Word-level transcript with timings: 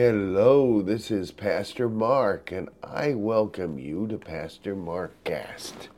Hello, 0.00 0.80
this 0.80 1.10
is 1.10 1.32
Pastor 1.32 1.88
Mark, 1.88 2.52
and 2.52 2.68
I 2.84 3.14
welcome 3.14 3.80
you 3.80 4.06
to 4.06 4.16
Pastor 4.16 4.76
Mark 4.76 5.12
Cast. 5.24 5.88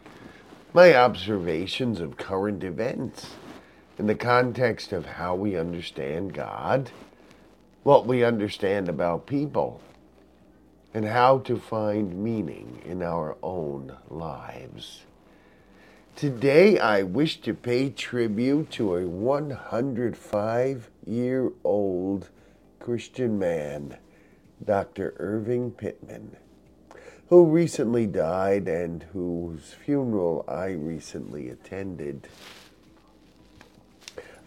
My 0.73 0.95
observations 0.95 2.01
of 2.01 2.17
current 2.17 2.65
events 2.65 3.35
in 3.99 4.07
the 4.07 4.15
context 4.15 4.95
of 4.95 5.05
how 5.05 5.35
we 5.35 5.55
understand 5.55 6.33
God, 6.33 6.91
what 7.83 8.07
we 8.07 8.25
understand 8.25 8.89
about 8.89 9.27
people, 9.27 9.83
and 10.95 11.05
how 11.05 11.41
to 11.41 11.59
find 11.59 12.25
meaning 12.25 12.81
in 12.87 13.03
our 13.03 13.37
own 13.43 13.95
lives. 14.09 15.03
Today, 16.17 16.79
I 16.79 17.03
wish 17.03 17.43
to 17.43 17.53
pay 17.53 17.91
tribute 17.91 18.71
to 18.71 18.97
a 18.97 19.07
105 19.07 20.91
year 21.05 21.53
old 21.63 22.31
Christian 22.81 23.39
man, 23.39 23.99
Dr. 24.65 25.15
Irving 25.19 25.71
Pitman, 25.71 26.37
who 27.29 27.45
recently 27.45 28.07
died 28.07 28.69
and 28.69 29.03
whose 29.13 29.75
funeral 29.85 30.47
I 30.49 30.71
recently 30.71 31.51
attended. 31.51 32.27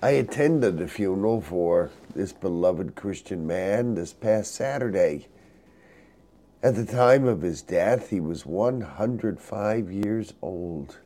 I 0.02 0.09
attended 0.09 0.80
the 0.80 0.88
funeral 0.88 1.42
for 1.42 1.92
this 2.16 2.34
beloved 2.34 2.96
Christian 2.96 3.46
man 3.46 3.94
this 3.94 4.14
past 4.14 4.56
Saturday. 4.56 5.28
At 6.64 6.76
the 6.76 6.86
time 6.86 7.26
of 7.26 7.44
his 7.44 7.62
death, 7.62 8.09
he 8.09 8.20
was 8.20 8.48
105 8.48 9.92
years 9.92 10.34
old. 10.42 10.98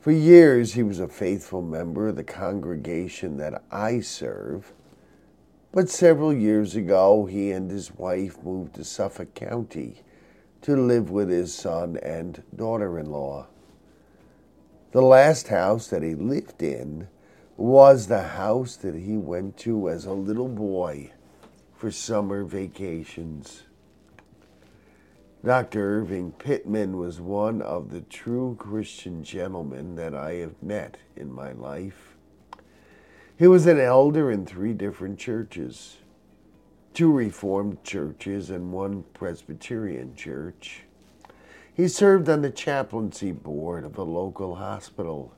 For 0.00 0.12
years, 0.12 0.74
he 0.74 0.84
was 0.84 1.00
a 1.00 1.08
faithful 1.08 1.60
member 1.60 2.08
of 2.08 2.16
the 2.16 2.24
congregation 2.24 3.36
that 3.38 3.64
I 3.72 3.98
serve. 3.98 4.72
But 5.70 5.90
several 5.90 6.32
years 6.32 6.74
ago, 6.74 7.26
he 7.26 7.50
and 7.50 7.70
his 7.70 7.92
wife 7.92 8.42
moved 8.42 8.74
to 8.76 8.84
Suffolk 8.84 9.34
County 9.34 10.02
to 10.62 10.74
live 10.74 11.10
with 11.10 11.28
his 11.28 11.54
son 11.54 11.98
and 12.02 12.42
daughter 12.54 12.98
in 12.98 13.10
law. 13.10 13.46
The 14.92 15.02
last 15.02 15.48
house 15.48 15.88
that 15.88 16.02
he 16.02 16.14
lived 16.14 16.62
in 16.62 17.08
was 17.58 18.06
the 18.06 18.22
house 18.22 18.76
that 18.76 18.94
he 18.94 19.18
went 19.18 19.58
to 19.58 19.90
as 19.90 20.06
a 20.06 20.12
little 20.12 20.48
boy 20.48 21.12
for 21.74 21.90
summer 21.90 22.44
vacations. 22.44 23.64
Dr. 25.44 25.98
Irving 25.98 26.32
Pitman 26.32 26.96
was 26.96 27.20
one 27.20 27.62
of 27.62 27.90
the 27.90 28.00
true 28.00 28.56
Christian 28.58 29.22
gentlemen 29.22 29.94
that 29.96 30.14
I 30.14 30.34
have 30.34 30.60
met 30.62 30.96
in 31.14 31.32
my 31.32 31.52
life. 31.52 32.17
He 33.38 33.46
was 33.46 33.68
an 33.68 33.78
elder 33.78 34.32
in 34.32 34.46
three 34.46 34.72
different 34.72 35.16
churches 35.16 35.98
two 36.92 37.12
Reformed 37.12 37.84
churches 37.84 38.50
and 38.50 38.72
one 38.72 39.04
Presbyterian 39.14 40.16
church. 40.16 40.82
He 41.72 41.86
served 41.86 42.28
on 42.28 42.42
the 42.42 42.50
chaplaincy 42.50 43.30
board 43.30 43.84
of 43.84 43.96
a 43.96 44.02
local 44.02 44.56
hospital. 44.56 45.32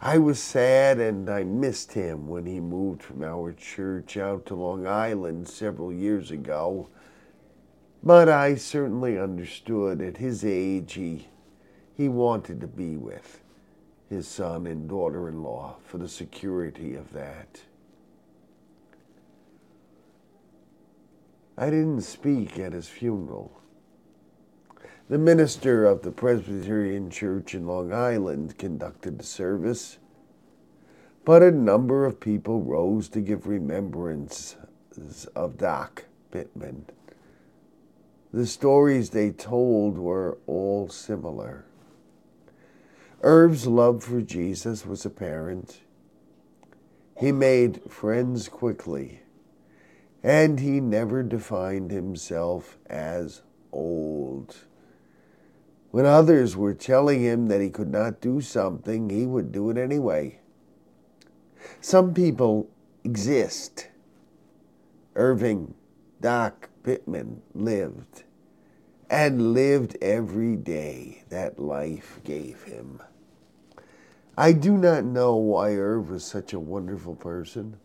I 0.00 0.18
was 0.18 0.40
sad 0.40 1.00
and 1.00 1.28
I 1.28 1.42
missed 1.42 1.94
him 1.94 2.28
when 2.28 2.46
he 2.46 2.60
moved 2.60 3.02
from 3.02 3.24
our 3.24 3.52
church 3.52 4.16
out 4.16 4.46
to 4.46 4.54
Long 4.54 4.86
Island 4.86 5.48
several 5.48 5.92
years 5.92 6.30
ago. 6.30 6.88
But 8.04 8.28
I 8.28 8.54
certainly 8.54 9.18
understood 9.18 10.00
at 10.00 10.18
his 10.18 10.44
age 10.44 10.92
he, 10.92 11.26
he 11.96 12.08
wanted 12.08 12.60
to 12.60 12.68
be 12.68 12.96
with 12.96 13.40
his 14.08 14.28
son 14.28 14.66
and 14.66 14.88
daughter 14.88 15.28
in 15.28 15.42
law 15.42 15.76
for 15.84 15.98
the 15.98 16.08
security 16.08 16.94
of 16.94 17.12
that. 17.12 17.62
I 21.58 21.70
didn't 21.70 22.02
speak 22.02 22.58
at 22.58 22.72
his 22.72 22.88
funeral. 22.88 23.60
The 25.08 25.18
minister 25.18 25.86
of 25.86 26.02
the 26.02 26.10
Presbyterian 26.10 27.10
Church 27.10 27.54
in 27.54 27.66
Long 27.66 27.92
Island 27.92 28.58
conducted 28.58 29.18
the 29.18 29.24
service, 29.24 29.98
but 31.24 31.42
a 31.42 31.50
number 31.50 32.04
of 32.04 32.20
people 32.20 32.60
rose 32.60 33.08
to 33.10 33.20
give 33.20 33.46
remembrances 33.46 34.56
of 35.34 35.56
Doc 35.56 36.04
Pitman. 36.30 36.86
The 38.32 38.46
stories 38.46 39.10
they 39.10 39.30
told 39.30 39.96
were 39.96 40.38
all 40.46 40.88
similar. 40.88 41.64
Irv's 43.26 43.66
love 43.66 44.04
for 44.04 44.20
Jesus 44.20 44.86
was 44.86 45.04
apparent. 45.04 45.80
He 47.18 47.32
made 47.32 47.82
friends 47.90 48.48
quickly, 48.48 49.22
and 50.22 50.60
he 50.60 50.78
never 50.78 51.24
defined 51.24 51.90
himself 51.90 52.78
as 52.88 53.42
old. 53.72 54.58
When 55.90 56.06
others 56.06 56.56
were 56.56 56.72
telling 56.72 57.20
him 57.20 57.48
that 57.48 57.60
he 57.60 57.68
could 57.68 57.90
not 57.90 58.20
do 58.20 58.40
something, 58.40 59.10
he 59.10 59.26
would 59.26 59.50
do 59.50 59.70
it 59.70 59.76
anyway. 59.76 60.38
Some 61.80 62.14
people 62.14 62.70
exist. 63.02 63.88
Irving, 65.16 65.74
Doc 66.20 66.68
Pitman 66.84 67.42
lived, 67.56 68.22
and 69.10 69.52
lived 69.52 69.96
every 70.00 70.54
day 70.54 71.24
that 71.28 71.58
life 71.58 72.20
gave 72.22 72.62
him. 72.62 73.00
I 74.36 74.52
do 74.52 74.76
not 74.76 75.04
know 75.04 75.36
why 75.36 75.74
Irv 75.74 76.10
was 76.10 76.24
such 76.24 76.52
a 76.52 76.60
wonderful 76.60 77.14
person. 77.14 77.78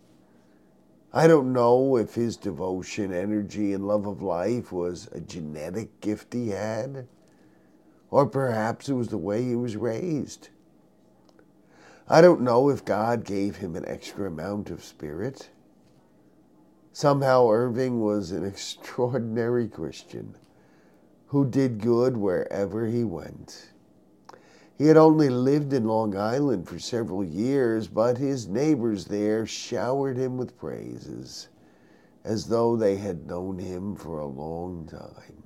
I 1.13 1.27
don't 1.27 1.53
know 1.53 1.97
if 1.97 2.15
his 2.15 2.37
devotion, 2.37 3.13
energy, 3.13 3.73
and 3.73 3.87
love 3.87 4.05
of 4.05 4.21
life 4.21 4.71
was 4.71 5.07
a 5.11 5.19
genetic 5.19 6.01
gift 6.01 6.33
he 6.33 6.49
had 6.49 7.07
or 8.11 8.25
perhaps 8.25 8.89
it 8.89 8.93
was 8.93 9.07
the 9.07 9.17
way 9.17 9.43
he 9.43 9.55
was 9.55 9.77
raised. 9.77 10.49
I 12.07 12.19
don't 12.19 12.41
know 12.41 12.69
if 12.69 12.83
God 12.83 13.23
gave 13.23 13.55
him 13.55 13.75
an 13.77 13.87
extra 13.87 14.27
amount 14.27 14.69
of 14.69 14.83
spirit. 14.83 15.49
Somehow, 16.91 17.49
Irving 17.49 18.01
was 18.01 18.31
an 18.31 18.45
extraordinary 18.45 19.69
Christian 19.69 20.35
who 21.27 21.49
did 21.49 21.79
good 21.79 22.17
wherever 22.17 22.85
he 22.85 23.05
went. 23.05 23.69
He 24.81 24.87
had 24.87 24.97
only 24.97 25.29
lived 25.29 25.73
in 25.73 25.85
Long 25.85 26.17
Island 26.17 26.67
for 26.67 26.79
several 26.79 27.23
years, 27.23 27.87
but 27.87 28.17
his 28.17 28.47
neighbors 28.47 29.05
there 29.05 29.45
showered 29.45 30.17
him 30.17 30.37
with 30.37 30.57
praises 30.57 31.49
as 32.23 32.47
though 32.47 32.75
they 32.75 32.95
had 32.95 33.27
known 33.27 33.59
him 33.59 33.95
for 33.95 34.17
a 34.17 34.25
long 34.25 34.87
time. 34.87 35.43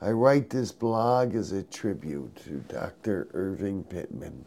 I 0.00 0.12
write 0.12 0.48
this 0.48 0.72
blog 0.72 1.34
as 1.34 1.52
a 1.52 1.62
tribute 1.62 2.36
to 2.36 2.64
Dr. 2.72 3.28
Irving 3.34 3.84
Pitman, 3.84 4.46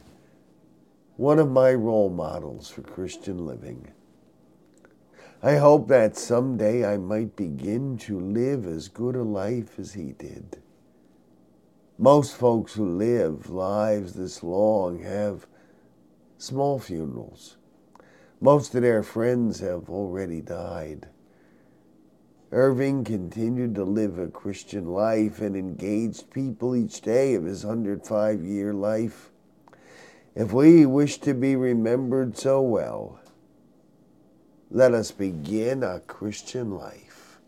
one 1.15 1.38
of 1.38 1.51
my 1.51 1.75
role 1.75 2.09
models 2.09 2.71
for 2.71 2.81
Christian 2.81 3.45
living. 3.45 3.88
I 5.44 5.57
hope 5.57 5.89
that 5.89 6.17
someday 6.17 6.83
I 6.83 6.97
might 6.97 7.35
begin 7.35 7.99
to 7.99 8.19
live 8.19 8.65
as 8.65 8.88
good 8.88 9.15
a 9.15 9.21
life 9.21 9.77
as 9.77 9.94
he 9.94 10.13
did. 10.13 10.59
Most 11.97 12.35
folks 12.35 12.73
who 12.73 12.85
live 12.85 13.50
lives 13.50 14.13
this 14.13 14.44
long 14.44 15.00
have 15.03 15.47
small 16.38 16.78
funerals. 16.78 17.56
Most 18.41 18.75
of 18.75 18.81
their 18.81 19.01
friends 19.01 19.61
have 19.61 19.89
already 19.89 20.41
died. 20.41 21.07
Irving 22.51 23.06
continued 23.06 23.75
to 23.75 23.85
live 23.85 24.19
a 24.19 24.28
Christian 24.28 24.88
life 24.88 25.39
and 25.39 25.56
engaged 25.56 26.31
people 26.31 26.75
each 26.75 27.00
day 27.00 27.33
of 27.33 27.45
his 27.45 27.65
105 27.65 28.44
year 28.44 28.74
life. 28.74 29.31
If 30.36 30.51
we 30.51 30.86
wish 30.86 31.19
to 31.19 31.33
be 31.33 31.56
remembered 31.56 32.38
so 32.38 32.62
well, 32.62 33.21
let 34.69 34.94
us 34.94 35.12
begin 35.12 35.81
a 35.81 36.01
Christian 36.01 36.71
life 36.71 37.39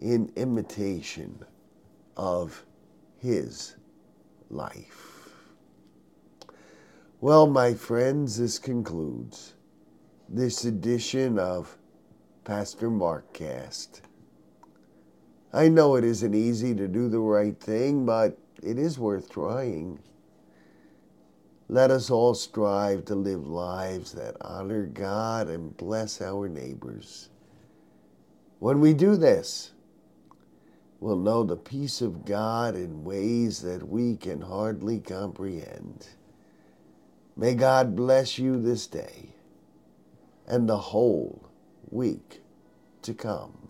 in 0.00 0.32
imitation 0.34 1.44
of 2.16 2.64
his 3.24 3.76
life. 4.50 5.30
Well, 7.22 7.46
my 7.46 7.72
friends, 7.72 8.36
this 8.36 8.58
concludes 8.58 9.54
this 10.28 10.66
edition 10.66 11.38
of 11.38 11.78
Pastor 12.44 12.90
Mark 12.90 13.32
Cast. 13.32 14.02
I 15.54 15.68
know 15.68 15.94
it 15.94 16.04
isn't 16.04 16.34
easy 16.34 16.74
to 16.74 16.86
do 16.86 17.08
the 17.08 17.18
right 17.18 17.58
thing, 17.58 18.04
but 18.04 18.36
it 18.62 18.78
is 18.78 18.98
worth 18.98 19.30
trying. 19.30 20.00
Let 21.70 21.90
us 21.90 22.10
all 22.10 22.34
strive 22.34 23.06
to 23.06 23.14
live 23.14 23.46
lives 23.46 24.12
that 24.12 24.36
honor 24.42 24.84
God 24.84 25.48
and 25.48 25.74
bless 25.78 26.20
our 26.20 26.46
neighbors. 26.46 27.30
When 28.58 28.80
we 28.80 28.92
do 28.92 29.16
this, 29.16 29.70
we'll 31.00 31.16
know 31.16 31.44
the 31.44 31.56
peace 31.56 32.00
of 32.00 32.24
God 32.24 32.74
in 32.76 33.04
ways 33.04 33.62
that 33.62 33.88
we 33.88 34.16
can 34.16 34.40
hardly 34.40 35.00
comprehend. 35.00 36.08
May 37.36 37.54
God 37.54 37.96
bless 37.96 38.38
you 38.38 38.60
this 38.60 38.86
day 38.86 39.30
and 40.46 40.68
the 40.68 40.78
whole 40.78 41.48
week 41.90 42.42
to 43.02 43.14
come. 43.14 43.63